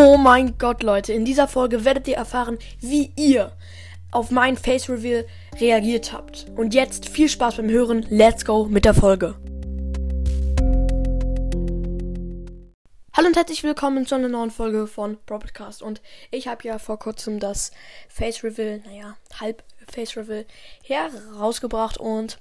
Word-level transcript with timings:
Oh 0.00 0.16
mein 0.16 0.56
Gott, 0.58 0.84
Leute, 0.84 1.12
in 1.12 1.24
dieser 1.24 1.48
Folge 1.48 1.84
werdet 1.84 2.06
ihr 2.06 2.14
erfahren, 2.14 2.56
wie 2.78 3.10
ihr 3.16 3.50
auf 4.12 4.30
mein 4.30 4.56
Face 4.56 4.88
Reveal 4.88 5.26
reagiert 5.58 6.12
habt. 6.12 6.46
Und 6.54 6.72
jetzt 6.72 7.08
viel 7.08 7.28
Spaß 7.28 7.56
beim 7.56 7.68
Hören. 7.68 8.06
Let's 8.08 8.44
go 8.44 8.66
mit 8.66 8.84
der 8.84 8.94
Folge. 8.94 9.34
Hallo 13.12 13.26
und 13.26 13.34
herzlich 13.34 13.64
willkommen 13.64 14.06
zu 14.06 14.14
einer 14.14 14.28
neuen 14.28 14.52
Folge 14.52 14.86
von 14.86 15.18
Broadcast. 15.26 15.82
Und 15.82 16.00
ich 16.30 16.46
habe 16.46 16.62
ja 16.62 16.78
vor 16.78 17.00
kurzem 17.00 17.40
das 17.40 17.72
Face 18.08 18.44
Reveal, 18.44 18.80
naja, 18.86 19.16
halb 19.40 19.64
Face 19.92 20.16
Reveal 20.16 20.46
herausgebracht. 20.84 21.98
Und 21.98 22.38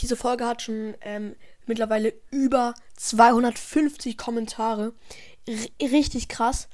diese 0.00 0.16
Folge 0.16 0.46
hat 0.46 0.62
schon 0.62 0.94
ähm, 1.02 1.36
mittlerweile 1.66 2.14
über 2.30 2.74
250 2.96 4.16
Kommentare. 4.16 4.94
Richtig 5.80 6.28
krass. 6.28 6.68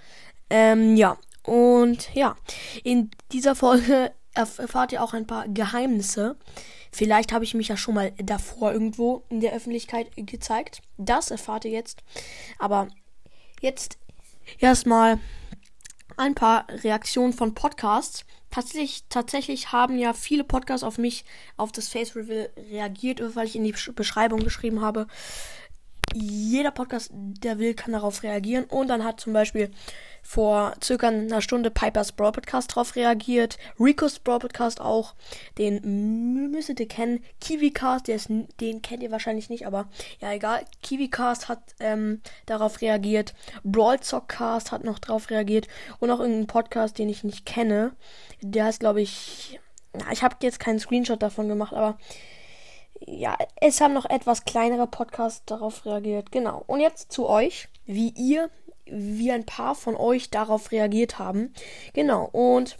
Ähm, 0.48 0.96
ja, 0.96 1.18
und 1.42 2.14
ja, 2.14 2.36
in 2.84 3.10
dieser 3.32 3.54
Folge 3.54 4.12
erfahrt 4.34 4.92
ihr 4.92 5.02
auch 5.02 5.14
ein 5.14 5.26
paar 5.26 5.48
Geheimnisse. 5.48 6.36
Vielleicht 6.92 7.32
habe 7.32 7.44
ich 7.44 7.54
mich 7.54 7.68
ja 7.68 7.76
schon 7.76 7.94
mal 7.94 8.12
davor 8.16 8.72
irgendwo 8.72 9.24
in 9.28 9.40
der 9.40 9.52
Öffentlichkeit 9.52 10.08
gezeigt. 10.16 10.82
Das 10.96 11.30
erfahrt 11.30 11.64
ihr 11.64 11.70
jetzt. 11.70 12.02
Aber 12.58 12.88
jetzt 13.60 13.98
erstmal 14.58 15.20
ein 16.16 16.34
paar 16.34 16.66
Reaktionen 16.68 17.32
von 17.32 17.54
Podcasts. 17.54 18.24
Tatsächlich, 18.50 19.04
tatsächlich 19.08 19.70
haben 19.70 19.96
ja 19.96 20.12
viele 20.12 20.42
Podcasts 20.42 20.82
auf 20.82 20.98
mich, 20.98 21.24
auf 21.56 21.70
das 21.70 21.88
Face 21.88 22.16
Reveal 22.16 22.50
reagiert, 22.56 23.22
weil 23.36 23.46
ich 23.46 23.54
in 23.54 23.62
die 23.62 23.74
Beschreibung 23.94 24.40
geschrieben 24.42 24.80
habe, 24.80 25.06
jeder 26.14 26.70
Podcast, 26.70 27.10
der 27.12 27.58
will, 27.58 27.74
kann 27.74 27.92
darauf 27.92 28.22
reagieren. 28.22 28.64
Und 28.64 28.88
dann 28.88 29.04
hat 29.04 29.20
zum 29.20 29.32
Beispiel 29.32 29.70
vor 30.22 30.74
circa 30.82 31.08
einer 31.08 31.40
Stunde 31.40 31.70
Pipers 31.70 32.12
Brawl 32.12 32.32
Podcast 32.32 32.72
darauf 32.72 32.96
reagiert. 32.96 33.58
Rico's 33.78 34.18
Brawl 34.18 34.38
Podcast 34.38 34.80
auch. 34.80 35.14
Den 35.58 36.50
müsstet 36.50 36.80
ihr 36.80 36.88
kennen. 36.88 37.24
KiwiCast, 37.40 38.08
der 38.08 38.16
ist, 38.16 38.28
den 38.60 38.82
kennt 38.82 39.02
ihr 39.02 39.10
wahrscheinlich 39.10 39.50
nicht, 39.50 39.66
aber 39.66 39.88
ja, 40.20 40.32
egal. 40.32 40.64
KiwiCast 40.82 41.48
hat 41.48 41.60
ähm, 41.80 42.20
darauf 42.46 42.80
reagiert. 42.80 43.34
Brawl 43.64 44.00
Zockcast 44.00 44.72
hat 44.72 44.84
noch 44.84 44.98
darauf 44.98 45.30
reagiert. 45.30 45.68
Und 45.98 46.10
auch 46.10 46.20
irgendein 46.20 46.46
Podcast, 46.46 46.98
den 46.98 47.08
ich 47.08 47.24
nicht 47.24 47.46
kenne. 47.46 47.92
Der 48.40 48.66
heißt, 48.66 48.80
glaube 48.80 49.00
ich. 49.00 49.58
Na, 49.92 50.12
ich 50.12 50.22
habe 50.22 50.36
jetzt 50.42 50.60
keinen 50.60 50.78
Screenshot 50.78 51.20
davon 51.20 51.48
gemacht, 51.48 51.72
aber 51.72 51.98
ja, 53.06 53.36
es 53.56 53.80
haben 53.80 53.94
noch 53.94 54.08
etwas 54.08 54.44
kleinere 54.44 54.86
Podcasts 54.86 55.44
darauf 55.46 55.84
reagiert. 55.86 56.30
Genau. 56.32 56.64
Und 56.66 56.80
jetzt 56.80 57.12
zu 57.12 57.28
euch, 57.28 57.68
wie 57.86 58.10
ihr, 58.10 58.50
wie 58.86 59.32
ein 59.32 59.46
paar 59.46 59.74
von 59.74 59.96
euch 59.96 60.30
darauf 60.30 60.70
reagiert 60.70 61.18
haben. 61.18 61.54
Genau. 61.92 62.28
Und 62.32 62.76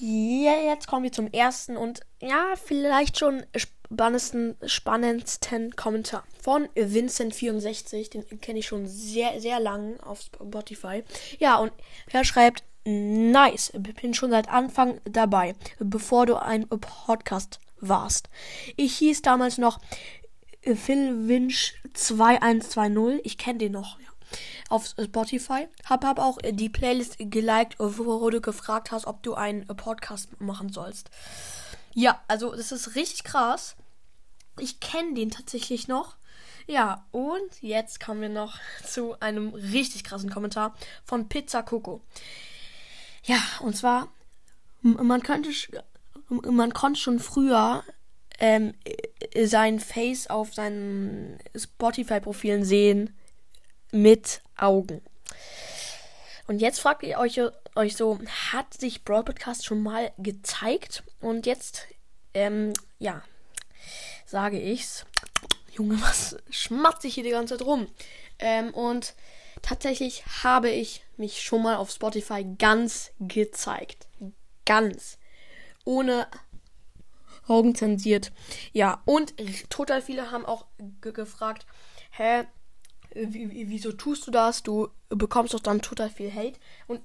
jetzt 0.00 0.86
kommen 0.86 1.04
wir 1.04 1.12
zum 1.12 1.28
ersten 1.28 1.76
und 1.76 2.00
ja, 2.20 2.54
vielleicht 2.62 3.18
schon 3.18 3.44
spannendsten, 3.56 4.56
spannendsten 4.66 5.76
Kommentar 5.76 6.24
von 6.42 6.66
Vincent64. 6.70 8.10
Den 8.10 8.40
kenne 8.40 8.58
ich 8.58 8.66
schon 8.66 8.86
sehr, 8.86 9.40
sehr 9.40 9.60
lang 9.60 10.00
auf 10.00 10.20
Spotify. 10.20 11.04
Ja, 11.38 11.58
und 11.58 11.72
er 12.10 12.24
schreibt, 12.24 12.64
nice, 12.84 13.72
bin 13.74 14.14
schon 14.14 14.30
seit 14.30 14.48
Anfang 14.48 15.00
dabei, 15.04 15.54
bevor 15.78 16.26
du 16.26 16.36
ein 16.36 16.68
Podcast 16.68 17.60
warst. 17.80 18.28
Ich 18.76 18.96
hieß 18.98 19.22
damals 19.22 19.58
noch 19.58 19.80
Phil 20.62 21.28
Winch 21.28 21.74
2120. 21.92 23.24
Ich 23.24 23.38
kenne 23.38 23.58
den 23.58 23.72
noch. 23.72 23.98
Ja. 24.00 24.06
Auf 24.70 24.86
Spotify. 24.86 25.68
Hab, 25.84 26.04
hab 26.04 26.18
auch 26.18 26.38
die 26.42 26.70
Playlist 26.70 27.16
geliked, 27.18 27.76
wo 27.78 28.28
du 28.30 28.40
gefragt 28.40 28.90
hast, 28.90 29.06
ob 29.06 29.22
du 29.22 29.34
einen 29.34 29.66
Podcast 29.66 30.40
machen 30.40 30.70
sollst. 30.70 31.10
Ja, 31.92 32.22
also 32.26 32.54
das 32.54 32.72
ist 32.72 32.96
richtig 32.96 33.24
krass. 33.24 33.76
Ich 34.58 34.80
kenne 34.80 35.14
den 35.14 35.30
tatsächlich 35.30 35.86
noch. 35.86 36.16
Ja, 36.66 37.04
und 37.12 37.60
jetzt 37.60 38.00
kommen 38.00 38.22
wir 38.22 38.30
noch 38.30 38.58
zu 38.82 39.20
einem 39.20 39.50
richtig 39.50 40.02
krassen 40.02 40.30
Kommentar 40.30 40.74
von 41.04 41.28
Pizza 41.28 41.62
Coco. 41.62 42.00
Ja, 43.24 43.42
und 43.60 43.76
zwar, 43.76 44.12
man 44.82 45.22
könnte 45.22 45.50
man 46.28 46.72
konnte 46.72 47.00
schon 47.00 47.18
früher 47.18 47.84
ähm, 48.38 48.74
sein 49.44 49.80
Face 49.80 50.28
auf 50.28 50.54
seinen 50.54 51.38
Spotify-Profilen 51.54 52.64
sehen 52.64 53.16
mit 53.92 54.42
Augen. 54.56 55.00
Und 56.46 56.60
jetzt 56.60 56.80
fragt 56.80 57.02
ihr 57.02 57.18
euch, 57.18 57.40
euch 57.74 57.96
so, 57.96 58.18
hat 58.52 58.74
sich 58.74 59.04
Brawl 59.04 59.24
Podcast 59.24 59.64
schon 59.64 59.82
mal 59.82 60.12
gezeigt? 60.18 61.02
Und 61.20 61.46
jetzt, 61.46 61.86
ähm, 62.34 62.72
ja, 62.98 63.22
sage 64.26 64.60
ich's. 64.60 65.06
Junge, 65.72 66.00
was 66.02 66.36
schmatze 66.50 67.06
ich 67.06 67.14
hier 67.14 67.24
die 67.24 67.30
ganze 67.30 67.56
Zeit 67.56 67.66
rum? 67.66 67.88
Ähm, 68.38 68.74
und 68.74 69.14
tatsächlich 69.64 70.24
habe 70.44 70.68
ich 70.68 71.04
mich 71.16 71.42
schon 71.42 71.62
mal 71.62 71.76
auf 71.76 71.90
Spotify 71.90 72.44
ganz 72.58 73.12
gezeigt. 73.18 74.06
Ganz 74.66 75.18
ohne 75.84 76.26
Augen 77.46 77.74
zensiert. 77.74 78.32
Ja, 78.72 79.02
und 79.06 79.34
total 79.70 80.02
viele 80.02 80.30
haben 80.30 80.46
auch 80.46 80.66
gefragt, 81.00 81.66
hä, 82.10 82.44
wieso 83.14 83.92
tust 83.92 84.26
du 84.26 84.30
das? 84.30 84.62
Du 84.62 84.88
bekommst 85.08 85.54
doch 85.54 85.60
dann 85.60 85.80
total 85.80 86.10
viel 86.10 86.32
Hate. 86.32 86.58
Und 86.86 87.00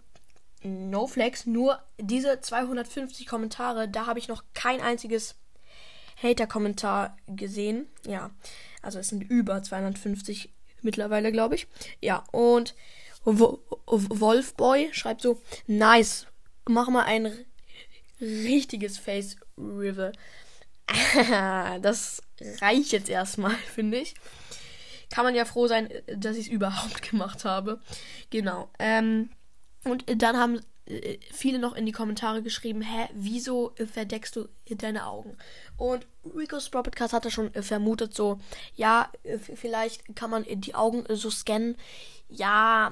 no 0.61 1.07
flex, 1.07 1.45
nur 1.45 1.81
diese 1.97 2.41
250 2.41 3.25
Kommentare, 3.25 3.87
da 3.87 4.05
habe 4.05 4.19
ich 4.19 4.27
noch 4.27 4.43
kein 4.53 4.81
einziges 4.81 5.35
Hater-Kommentar 6.21 7.15
gesehen. 7.27 7.87
Ja, 8.05 8.31
also 8.81 8.99
es 8.99 9.07
sind 9.07 9.21
über 9.23 9.63
250 9.63 10.53
mittlerweile, 10.83 11.31
glaube 11.31 11.55
ich. 11.55 11.67
Ja, 12.01 12.23
und 12.31 12.75
Wolfboy 13.25 14.89
schreibt 14.91 15.21
so, 15.21 15.41
nice, 15.67 16.27
mach 16.67 16.89
mal 16.89 17.03
ein 17.03 17.45
richtiges 18.21 18.97
Face 18.97 19.35
Reveal. 19.57 20.13
das 21.81 22.21
reicht 22.61 22.91
jetzt 22.91 23.09
erstmal, 23.09 23.55
finde 23.73 23.99
ich. 23.99 24.13
Kann 25.09 25.25
man 25.25 25.35
ja 25.35 25.45
froh 25.45 25.67
sein, 25.67 25.89
dass 26.07 26.37
ich 26.37 26.47
es 26.47 26.51
überhaupt 26.51 27.01
gemacht 27.09 27.45
habe. 27.45 27.79
Genau. 28.29 28.69
Ähm, 28.79 29.29
und 29.83 30.03
dann 30.21 30.37
haben 30.37 30.59
viele 31.31 31.59
noch 31.59 31.75
in 31.75 31.85
die 31.85 31.91
Kommentare 31.91 32.41
geschrieben, 32.41 32.81
hä, 32.81 33.07
wieso 33.13 33.73
verdeckst 33.93 34.35
du 34.35 34.49
deine 34.69 35.05
Augen? 35.05 35.37
Und 35.77 36.07
Rico's 36.35 36.69
Podcast 36.69 37.13
hatte 37.13 37.31
schon 37.31 37.51
vermutet, 37.53 38.13
so, 38.15 38.39
ja, 38.75 39.11
vielleicht 39.55 40.15
kann 40.15 40.29
man 40.29 40.45
die 40.47 40.75
Augen 40.75 41.05
so 41.09 41.29
scannen. 41.29 41.75
Ja, 42.29 42.91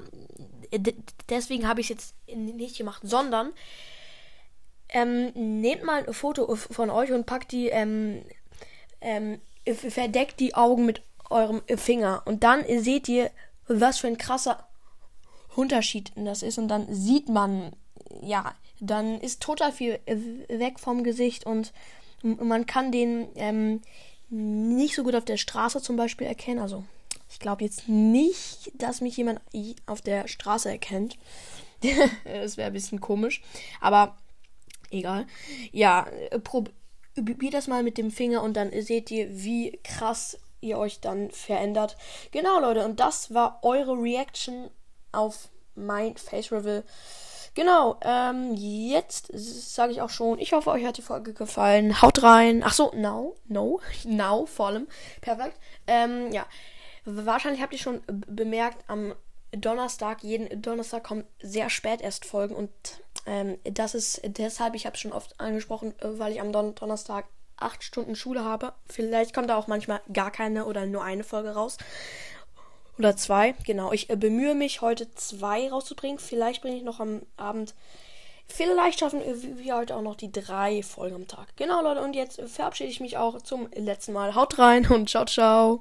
deswegen 1.29 1.67
habe 1.67 1.81
ich 1.81 1.89
es 1.89 1.89
jetzt 1.89 2.15
nicht 2.35 2.77
gemacht, 2.77 3.01
sondern 3.03 3.53
ähm, 4.89 5.31
nehmt 5.33 5.83
mal 5.83 6.05
ein 6.05 6.13
Foto 6.13 6.55
von 6.55 6.89
euch 6.89 7.11
und 7.11 7.25
packt 7.25 7.51
die, 7.51 7.67
ähm, 7.67 8.23
ähm, 9.01 9.41
verdeckt 9.65 10.39
die 10.39 10.55
Augen 10.55 10.85
mit 10.85 11.01
eurem 11.29 11.61
Finger. 11.75 12.21
Und 12.25 12.43
dann 12.43 12.63
seht 12.79 13.09
ihr, 13.09 13.31
was 13.67 13.99
für 13.99 14.07
ein 14.07 14.17
krasser 14.17 14.67
Unterschied 15.55 16.11
das 16.15 16.43
ist. 16.43 16.57
Und 16.57 16.67
dann 16.67 16.93
sieht 16.93 17.29
man, 17.29 17.73
ja, 18.27 18.53
dann 18.79 19.19
ist 19.19 19.41
total 19.41 19.71
viel 19.71 19.99
weg 20.47 20.79
vom 20.79 21.03
Gesicht 21.03 21.45
und 21.45 21.73
man 22.21 22.65
kann 22.65 22.91
den 22.91 23.27
ähm, 23.35 23.81
nicht 24.29 24.95
so 24.95 25.03
gut 25.03 25.15
auf 25.15 25.25
der 25.25 25.37
Straße 25.37 25.81
zum 25.81 25.95
Beispiel 25.95 26.27
erkennen. 26.27 26.59
Also 26.59 26.83
ich 27.29 27.39
glaube 27.39 27.63
jetzt 27.63 27.87
nicht, 27.87 28.71
dass 28.75 29.01
mich 29.01 29.17
jemand 29.17 29.41
auf 29.85 30.01
der 30.01 30.27
Straße 30.27 30.69
erkennt. 30.69 31.17
das 32.23 32.57
wäre 32.57 32.67
ein 32.67 32.73
bisschen 32.73 33.01
komisch. 33.01 33.41
Aber 33.81 34.17
Egal. 34.89 35.27
Ja, 35.71 36.07
äh, 36.29 36.39
probiert 36.39 37.53
das 37.53 37.67
mal 37.67 37.83
mit 37.83 37.97
dem 37.97 38.11
Finger 38.11 38.43
und 38.43 38.55
dann 38.55 38.71
seht 38.81 39.11
ihr, 39.11 39.27
wie 39.29 39.79
krass 39.83 40.37
ihr 40.61 40.77
euch 40.77 41.01
dann 41.01 41.29
verändert. 41.31 41.97
Genau, 42.31 42.59
Leute, 42.59 42.85
und 42.85 42.99
das 42.99 43.33
war 43.33 43.59
eure 43.63 43.93
Reaction 43.93 44.69
auf 45.11 45.49
mein 45.75 46.15
Face 46.17 46.51
Reveal. 46.51 46.83
Genau, 47.57 47.97
ähm, 48.03 48.53
jetzt 48.53 49.31
sage 49.33 49.91
ich 49.91 50.01
auch 50.03 50.11
schon, 50.11 50.37
ich 50.37 50.53
hoffe, 50.53 50.69
euch 50.69 50.85
hat 50.85 50.97
die 50.97 51.01
Folge 51.01 51.33
gefallen. 51.33 52.03
Haut 52.03 52.21
rein. 52.21 52.61
Ach 52.63 52.71
so, 52.71 52.91
now, 52.93 53.35
no, 53.47 53.81
now 54.03 54.45
vor 54.45 54.67
allem. 54.67 54.87
Perfekt. 55.21 55.57
Ähm, 55.87 56.31
ja, 56.31 56.45
wahrscheinlich 57.05 57.63
habt 57.63 57.73
ihr 57.73 57.79
schon 57.79 58.03
bemerkt, 58.05 58.87
am 58.87 59.15
Donnerstag, 59.51 60.21
jeden 60.21 60.61
Donnerstag 60.61 61.03
kommen 61.03 61.23
sehr 61.41 61.71
spät 61.71 61.99
erst 62.01 62.25
Folgen 62.25 62.53
und 62.53 62.69
ähm, 63.25 63.57
das 63.63 63.95
ist 63.95 64.21
deshalb, 64.23 64.75
ich 64.75 64.85
habe 64.85 64.93
es 64.93 65.01
schon 65.01 65.11
oft 65.11 65.39
angesprochen, 65.39 65.95
äh, 66.01 66.19
weil 66.19 66.33
ich 66.33 66.41
am 66.41 66.51
Don 66.51 66.75
Donnerstag 66.75 67.25
acht 67.55 67.83
Stunden 67.83 68.15
Schule 68.15 68.45
habe. 68.45 68.73
Vielleicht 68.85 69.33
kommt 69.33 69.49
da 69.49 69.57
auch 69.57 69.65
manchmal 69.65 70.01
gar 70.13 70.29
keine 70.29 70.65
oder 70.65 70.85
nur 70.85 71.03
eine 71.03 71.23
Folge 71.23 71.55
raus. 71.55 71.79
Oder 72.97 73.15
zwei, 73.15 73.53
genau. 73.65 73.91
Ich 73.91 74.09
äh, 74.09 74.15
bemühe 74.15 74.55
mich, 74.55 74.81
heute 74.81 75.13
zwei 75.15 75.69
rauszubringen. 75.69 76.19
Vielleicht 76.19 76.61
bringe 76.61 76.77
ich 76.77 76.83
noch 76.83 76.99
am 76.99 77.21
Abend. 77.37 77.73
Vielleicht 78.47 78.99
schaffen 78.99 79.21
wir 79.23 79.75
heute 79.75 79.95
auch 79.95 80.01
noch 80.01 80.15
die 80.15 80.31
drei 80.31 80.81
Folgen 80.81 81.15
am 81.15 81.27
Tag. 81.27 81.47
Genau, 81.57 81.81
Leute. 81.81 82.01
Und 82.01 82.15
jetzt 82.15 82.41
verabschiede 82.41 82.89
ich 82.89 83.01
mich 83.01 83.17
auch 83.17 83.41
zum 83.41 83.69
letzten 83.75 84.13
Mal. 84.13 84.35
Haut 84.35 84.57
rein 84.57 84.87
und 84.87 85.09
ciao, 85.09 85.25
ciao. 85.25 85.75